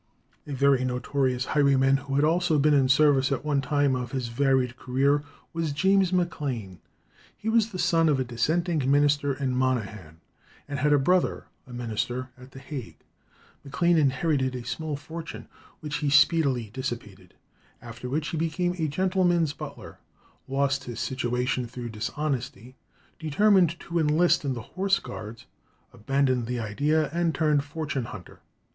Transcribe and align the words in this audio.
A 0.47 0.53
very 0.53 0.83
notorious 0.83 1.45
highwayman, 1.45 1.97
who 1.97 2.15
had 2.15 2.23
also 2.23 2.57
been 2.57 2.73
in 2.73 2.89
service 2.89 3.31
at 3.31 3.45
one 3.45 3.61
time 3.61 3.95
of 3.95 4.13
his 4.13 4.29
varied 4.29 4.75
career, 4.75 5.21
was 5.53 5.71
James 5.73 6.11
Maclane. 6.11 6.79
He 7.37 7.49
was 7.49 7.69
the 7.69 7.77
son 7.77 8.09
of 8.09 8.19
a 8.19 8.23
dissenting 8.23 8.89
minister 8.89 9.31
in 9.31 9.51
Monaghan, 9.53 10.19
and 10.67 10.79
had 10.79 10.91
a 10.91 10.97
brother 10.97 11.45
a 11.67 11.71
minister 11.73 12.29
at 12.35 12.49
The 12.49 12.57
Hague. 12.57 12.97
Maclane 13.63 13.99
inherited 13.99 14.55
a 14.55 14.65
small 14.65 14.95
fortune, 14.95 15.47
which 15.81 15.97
he 15.97 16.09
speedily 16.09 16.71
dissipated, 16.73 17.35
after 17.79 18.09
which 18.09 18.29
he 18.29 18.37
became 18.37 18.73
a 18.79 18.87
gentleman's 18.87 19.53
butler, 19.53 19.99
lost 20.47 20.85
his 20.85 20.99
situation 20.99 21.67
through 21.67 21.89
dishonesty, 21.89 22.75
determined 23.19 23.79
to 23.81 23.99
enlist 23.99 24.43
in 24.45 24.53
the 24.55 24.63
Horse 24.73 24.97
Guards, 24.97 25.45
abandoned 25.93 26.47
the 26.47 26.59
idea, 26.59 27.07
and 27.11 27.35
turned 27.35 27.63
fortune 27.63 28.05
hunter. 28.05 28.39